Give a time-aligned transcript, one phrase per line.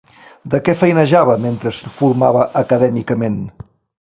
[0.53, 3.37] De què feinejava mentre es formava acadèmicament?